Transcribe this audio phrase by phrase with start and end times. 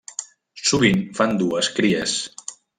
[0.69, 2.19] Sovint fan dues cries.